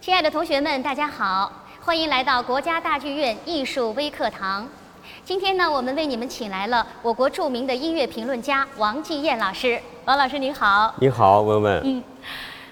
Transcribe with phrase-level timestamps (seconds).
[0.00, 1.52] 亲爱的同学们，大家好，
[1.84, 4.66] 欢迎来到国家大剧院艺术微课堂。
[5.26, 9.78] 今天呢，我们为你们请来了我国著名的音乐评论家王继燕老师。
[10.06, 10.94] 王老师您好。
[11.00, 11.82] 你好，文文。
[11.84, 12.02] 嗯，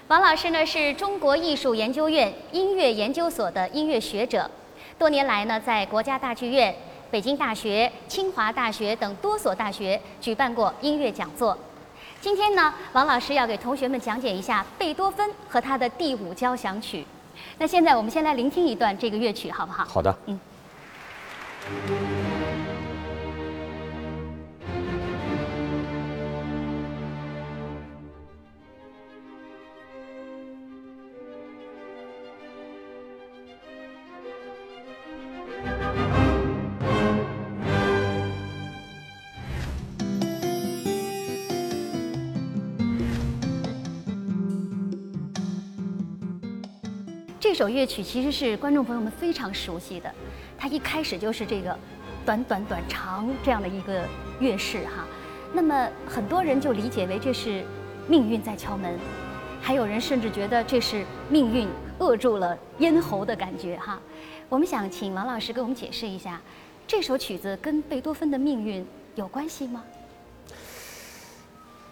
[0.07, 4.49] 王老师呢是中国艺术研究院音乐研究所的音乐学者，
[4.97, 6.75] 多年来呢在国家大剧院、
[7.11, 11.55] 北京大学、清华大学等多所大学举办过音乐讲座。
[12.19, 17.05] 今天呢，王老师要给同学们讲解一下贝多芬和他的第五交响曲。
[17.57, 19.85] 那现在我们先来聆听一段这个乐曲，好不好？
[19.85, 20.15] 好的。
[20.27, 20.39] 嗯。
[47.39, 50.13] 这首乐曲其实是观众朋友们非常熟悉的，
[50.57, 51.73] 它一开始就是这个
[52.25, 54.03] 短短短长这样的一个
[54.41, 55.07] 乐式哈。
[55.53, 57.63] 那么很多人就理解为这是
[58.09, 58.93] 命运在敲门，
[59.61, 61.65] 还有人甚至觉得这是命运
[61.99, 63.97] 扼住了咽喉的感觉哈。
[64.49, 66.41] 我们想请王老师给我们解释一下，
[66.85, 68.85] 这首曲子跟贝多芬的命运
[69.15, 69.81] 有关系吗？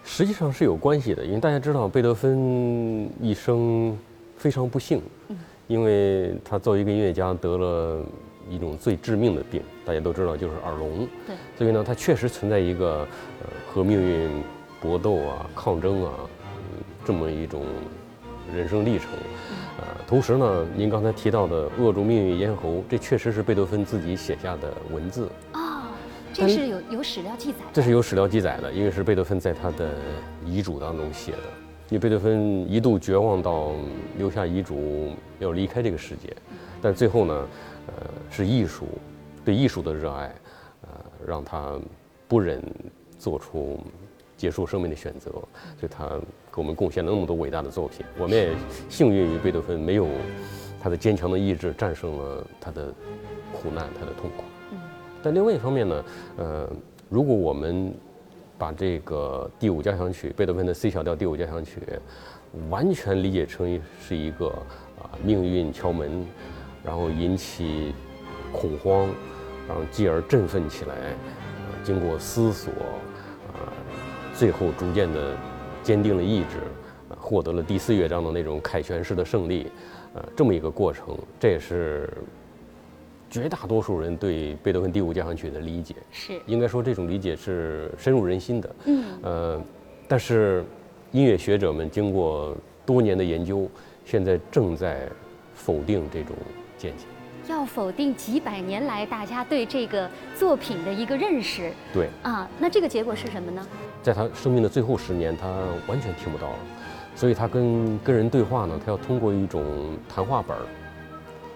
[0.04, 3.96] 实际上是有关系的，因为大家知道贝多芬一生。
[4.38, 5.02] 非常不幸，
[5.66, 8.02] 因为他作为一个音乐家得了
[8.48, 11.06] 一种最致命的病，大家都知道就是耳聋。
[11.26, 13.06] 对，所以呢，他确实存在一个
[13.42, 14.42] 呃和命运
[14.80, 16.12] 搏斗啊、抗争啊
[17.04, 17.66] 这么一种
[18.54, 19.10] 人生历程。
[19.78, 25.28] 呃，同时呢，您刚才提到的扼住命运咽喉，这确实是贝多芬自己写下的文字。
[25.52, 25.90] 啊，
[26.32, 27.58] 这是有有史料记载。
[27.72, 29.90] 这是有史料记载的，因为是贝多芬在他的
[30.46, 31.38] 遗嘱当中写的。
[31.90, 33.72] 因为贝多芬一度绝望到
[34.18, 36.36] 留下遗嘱要离开这个世界，
[36.82, 37.48] 但最后呢，
[37.86, 37.92] 呃，
[38.30, 38.86] 是艺术，
[39.42, 40.34] 对艺术的热爱，
[40.82, 40.88] 呃，
[41.26, 41.78] 让他
[42.28, 42.62] 不忍
[43.18, 43.80] 做出
[44.36, 46.06] 结束生命的选择，所以他
[46.52, 48.04] 给我们贡献了那么多伟大的作品。
[48.18, 48.54] 我们也
[48.90, 50.06] 幸运于贝多芬没有
[50.78, 52.92] 他的坚强的意志战胜了他的
[53.50, 54.44] 苦难、他的痛苦。
[55.22, 56.04] 但另外一方面呢，
[56.36, 56.70] 呃，
[57.08, 57.94] 如果我们
[58.58, 61.80] 把这个第五交响曲，贝多芬的 C 小调第五交响曲，
[62.68, 64.48] 完全理解成是一个
[65.00, 66.26] 啊命运敲门，
[66.84, 67.94] 然后引起
[68.52, 69.08] 恐慌，
[69.68, 70.94] 然后继而振奋起来，
[71.84, 72.72] 经过思索，
[73.54, 73.72] 啊，
[74.34, 75.36] 最后逐渐的
[75.82, 76.58] 坚定了意志，
[77.16, 79.70] 获得了第四乐章的那种凯旋式的胜利，
[80.14, 82.12] 呃，这么一个过程，这也是。
[83.30, 88.76] 绝大多数人对贝多芬第五交响曲的理解是，应该说这种理解是深入人心的。
[88.86, 89.62] 嗯，呃，
[90.06, 90.64] 但是
[91.12, 92.56] 音乐学者们经过
[92.86, 93.68] 多年的研究，
[94.04, 95.08] 现在正在
[95.54, 96.34] 否定这种
[96.76, 97.04] 见解。
[97.48, 101.72] 要否定几百年来大家对这个作品的一个认识？
[101.94, 102.08] 对。
[102.22, 103.66] 啊，那这个结果是什么呢？
[104.02, 105.46] 在他生命的最后十年，他
[105.86, 106.58] 完全听不到了，
[107.14, 109.64] 所以他跟跟人对话呢，他要通过一种
[110.08, 110.62] 谈话本儿。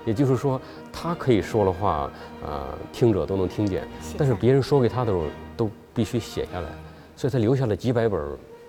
[0.04, 0.60] 也就是说，
[0.92, 2.10] 他可以说的话，
[2.44, 3.86] 呃，听者都能听见，
[4.18, 5.24] 但是别人说给他的时候，
[5.56, 6.68] 都必须写下来，
[7.16, 8.20] 所以他留下了几百本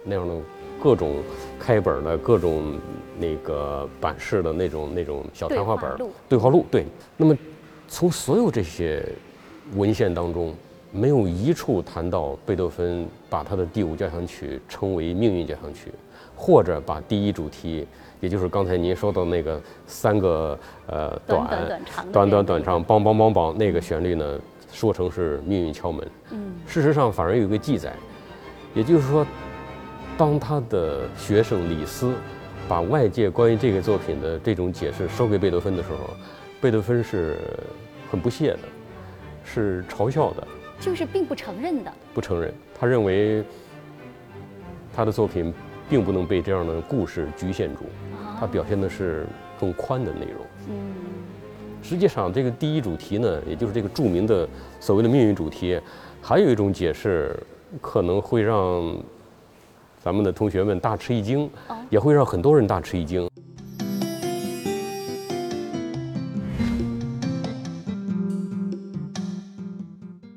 [0.04, 0.36] 那样的
[0.82, 1.16] 各种
[1.60, 2.76] 开本的各种
[3.18, 6.66] 那个版式的那种那种小谈话本对话录。
[6.70, 6.86] 对，
[7.18, 7.38] 那么
[7.88, 9.04] 从所有这些
[9.76, 10.54] 文献当中，
[10.92, 15.92] 没有一处谈到贝多芬把他的第五交响曲称为命运交响曲，
[16.36, 17.88] 或者把第一主题。
[18.20, 20.58] 也就是刚才您说的那个三个
[20.88, 24.40] 呃短短短长短短短长梆梆梆梆那个旋律呢，
[24.72, 26.08] 说成是命运敲门。
[26.32, 27.92] 嗯，事实上反而有一个记载，
[28.74, 29.28] 也就是说，
[30.18, 32.14] 当他的学生李斯
[32.66, 36.14] 把外界关于这个作品的这种解释收给贝多芬的时候，
[36.62, 37.38] 贝多芬是
[38.10, 38.60] 很不屑的，
[39.44, 40.48] 是嘲笑的，
[40.80, 42.54] 就是并不承认的，不承认。
[42.80, 43.44] 他认为
[44.96, 45.54] 他的作品
[45.90, 47.84] 并不能被这样的故事局限住。
[48.40, 49.26] 它表现的是
[49.60, 50.46] 更宽的内容。
[50.70, 50.94] 嗯，
[51.82, 54.48] 实际上这个第一主题呢，也就是这个著名的
[54.80, 55.80] 所谓的命运主题，
[56.22, 57.38] 还有一种解释，
[57.80, 58.98] 可能会让
[60.02, 61.50] 咱们的同学们大吃一惊，
[61.90, 63.30] 也会让很多人大吃一惊。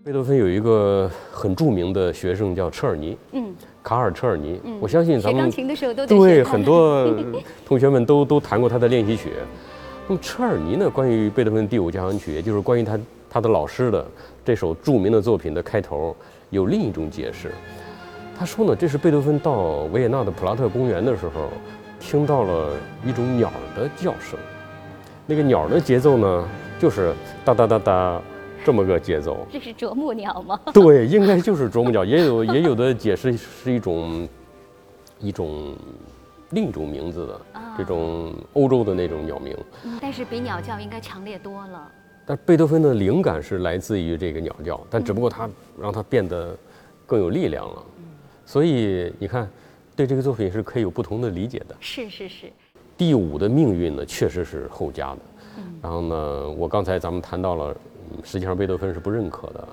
[0.05, 3.19] 贝多芬有一个很著名的学生叫车尔尼。
[3.33, 3.46] 嗯。
[3.87, 5.49] 卡尔车尔尼，我相信咱们
[6.09, 7.06] 对很多
[7.65, 9.31] 同学们都都弹过他的练习曲。
[10.09, 10.91] 那么车尔尼呢？
[10.91, 12.99] 关于贝多芬第五交响曲，也就是关于他
[13.31, 14.05] 他的老师的
[14.44, 16.17] 这首著名的作品的开头，
[16.50, 17.53] 有另一种解释。
[18.37, 21.49] 他说呢，这是贝多芬到维也纳的普拉特公园的时候，
[22.00, 22.71] 听到了
[23.06, 24.37] 一种鸟的叫声。
[25.27, 26.49] 那个鸟的节奏呢，
[26.81, 28.21] 就是哒哒哒哒
[28.67, 29.47] 这么个节奏。
[29.49, 30.61] 这是啄木鸟吗？
[30.75, 34.29] 对，应该就是啄木鸟，也有 也有的解释是一种
[35.21, 35.77] 一种
[36.51, 37.41] 另一种名字的
[37.79, 39.57] 这种欧洲的那种鸟鸣。
[39.85, 41.89] 嗯，但是比鸟叫应该强烈多了。
[42.27, 45.49] 但贝多芬的灵感是来自于这个鸟叫，但只不过他
[45.81, 46.59] 让它变得
[47.07, 47.81] 更有力量了。
[48.45, 49.49] 所以你看，
[49.95, 51.77] 对这个作品是可以有不同的理解的。
[51.79, 52.47] 是是是。
[52.97, 55.19] 第五的命运呢，确实是后加的。
[55.81, 57.77] 然后呢，我刚才咱们谈到了，
[58.23, 59.69] 实际上贝多芬是不认可的。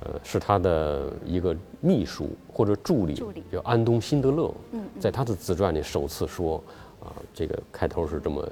[0.00, 3.14] 呃，是他的一个秘书或者助理，
[3.50, 4.54] 叫安东·辛德勒，
[5.00, 6.62] 在他的自传里首次说，
[7.00, 8.46] 啊，这个开头是这么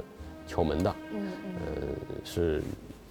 [0.46, 0.94] 敲门的。
[1.12, 1.82] 嗯呃，
[2.24, 2.62] 是。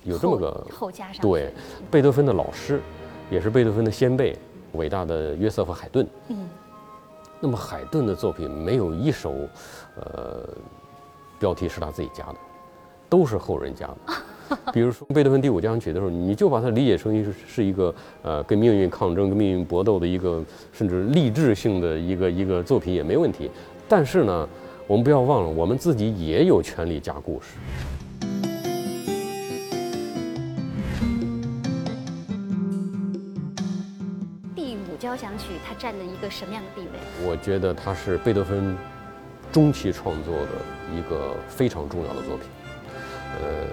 [0.04, 1.54] 有这么个后加上对，
[1.92, 2.82] 贝多芬的老师，
[3.30, 4.36] 也是贝多芬的先辈，
[4.72, 6.08] 伟大的约瑟夫海顿。
[6.30, 6.50] 嗯，
[7.40, 9.32] 那么海顿的作品没有一首，
[9.98, 10.50] 呃，
[11.38, 12.36] 标题是他自己加的，
[13.08, 13.98] 都是后人加的。
[14.74, 23.50] 比如说贝多芬第五交响曲的时候，你就把它理解成一是一个呃跟命运抗争、跟命运搏斗的一个甚至励志性的一个一个作品也没问题。
[23.88, 24.48] 但是呢，
[24.88, 27.58] 我们不要忘了，我们自己也有权利加故事。
[35.00, 37.28] 交响曲它占了一个什么样的地位？
[37.28, 38.78] 我觉得它是贝多芬
[39.52, 40.50] 中期创作的
[40.96, 42.46] 一个非常重要的作品。
[43.42, 43.66] 呃，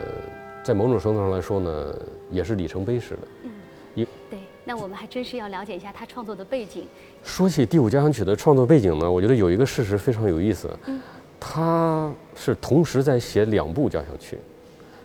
[0.68, 1.94] 在某种程度上来说呢，
[2.30, 3.20] 也是里程碑式的。
[3.44, 3.50] 嗯，
[3.94, 6.86] 一对，那我们还真是要了解一下他创作的背景。
[7.24, 10.68] 说起第五交响曲的创作背景呢，我觉得有一个事实非常有意思。
[10.84, 11.00] 嗯，
[11.40, 14.36] 他是同时在写两部交响曲，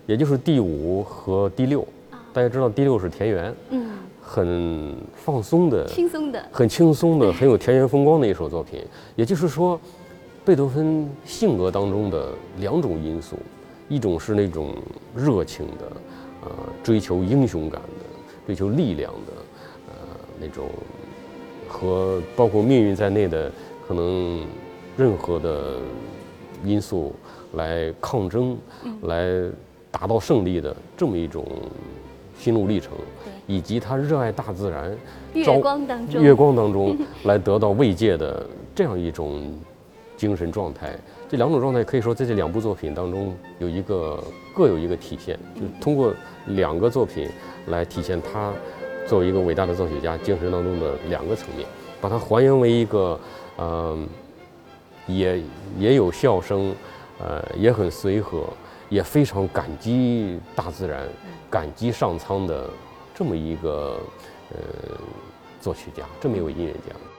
[0.05, 1.87] 也就是第五和第六。
[2.33, 3.55] 大家知道第六是田园。
[3.69, 3.89] 嗯。
[4.21, 8.83] 很放松的，轻松的，很轻松的，很有田园风光的一首作品。
[9.15, 9.79] 也就是说，
[10.43, 13.37] 贝多芬性格当中的两种因素，
[13.89, 14.75] 一种是那种
[15.15, 15.91] 热情的，
[16.43, 16.51] 呃，
[16.83, 18.05] 追求英雄感的，
[18.47, 19.33] 追求力量的，
[19.89, 19.93] 呃，
[20.39, 20.69] 那种
[21.67, 23.51] 和包括命运在内的
[23.87, 24.45] 可能
[24.97, 25.75] 任何的
[26.63, 27.13] 因素
[27.53, 28.57] 来抗争，
[29.03, 29.27] 来
[29.91, 31.45] 达到胜利的这么一种
[32.39, 32.91] 心路历程。
[33.45, 34.97] 以及他热爱大自然，
[35.33, 39.51] 月光当中，月光当中来得到慰藉的这样一种
[40.17, 40.95] 精神状态，
[41.29, 44.23] 这两种状态可以说在这两部作品当中有一个
[44.55, 46.13] 各有一个体现，就通过
[46.47, 47.29] 两个作品
[47.67, 48.53] 来体现他
[49.07, 51.67] 作为一个伟大的作曲家精神当中的两个层面，
[51.99, 53.19] 把它还原为一个，
[53.57, 54.07] 嗯，
[55.07, 55.41] 也
[55.77, 56.73] 也有笑声，
[57.19, 58.43] 呃，也很随和，
[58.89, 61.07] 也非常感激大自然，
[61.49, 62.69] 感激上苍的。
[63.15, 63.99] 这么一个
[64.49, 64.57] 呃
[65.61, 67.12] 作曲家，这么一位音乐家。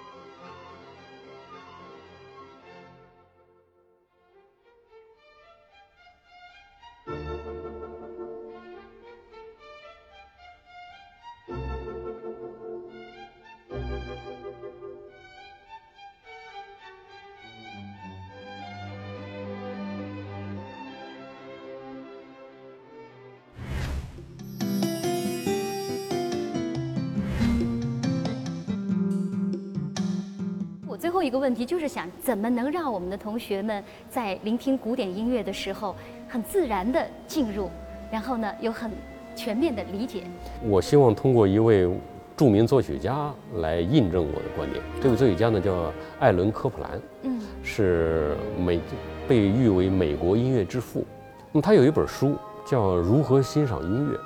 [31.05, 35.95] 最后一个问题就是想，怎么能让我们的同学们在聆听古典音乐的时候，
[36.27, 37.69] 很自然的进入，
[38.11, 38.91] 然后呢，有很
[39.37, 40.23] 全面的理解。
[40.63, 41.87] 我希望通过一位
[42.35, 44.83] 著名作曲家来印证我的观点。
[44.99, 48.81] 这位作曲家呢，叫艾伦·科普兰，嗯，是美
[49.29, 51.05] 被誉为美国音乐之父。
[51.53, 52.35] 那么他有一本书
[52.65, 54.17] 叫《如何欣赏音乐》。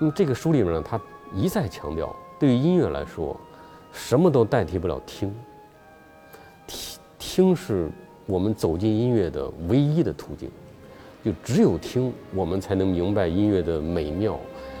[0.00, 0.98] 那么这个书里面呢，他
[1.34, 3.38] 一再强调，对于音乐来说，
[3.92, 5.30] 什么都代替不了听。
[6.66, 7.88] 听听是
[8.26, 10.50] 我们走进音乐的唯一的途径，
[11.24, 14.38] 就只有听，我们才能明白音乐的美妙，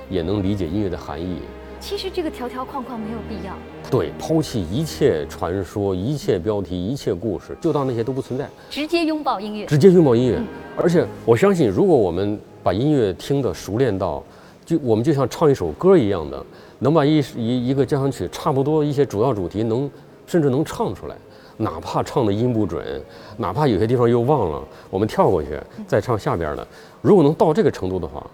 [0.08, 1.38] 也能理解音乐的含义。
[1.80, 3.54] 其实这个条条框框没有必要。
[3.90, 9.66] 对，抛弃一切传说、一切标题、一切故事，就当那些都不存在，直接拥抱音乐。
[9.66, 10.40] 直接拥抱音乐，
[10.76, 14.24] 而且我相信，如果我们把音乐听得熟练到，
[14.64, 16.42] 就我们就像唱一首歌一样的，
[16.78, 19.90] 能把一一一个交响曲差不多一些主要主题能
[20.26, 21.14] 甚至能唱出来。
[21.56, 23.02] 哪怕唱的音不准，
[23.36, 26.66] 哪怕有些地方又忘了，我们跳过去再唱下边的。
[27.00, 28.24] 如果能到这个程度的话，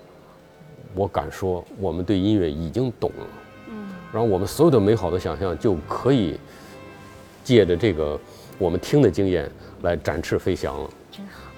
[0.95, 3.27] 我敢说我们对音乐已经懂了。
[3.69, 6.39] 嗯，然后我们所有的美好的想象就可以
[7.45, 8.19] 借着这个
[8.59, 9.50] 我们听的经验
[9.83, 10.91] 来展翅飞翔了。
[11.12, 11.50] 真好，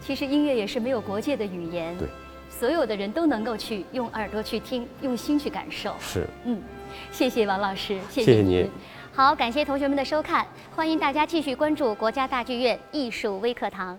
[0.00, 2.08] 其实音乐也是没有国界的语言，对，
[2.48, 5.92] 所有的人都能够去用耳朵去听，用心去感受。
[6.00, 6.60] 是，嗯，
[7.12, 8.68] 谢谢王老师，谢谢您。
[9.16, 13.98] 好，感谢同学们的收看，欢迎大家继续关注国家大剧院艺术微课堂。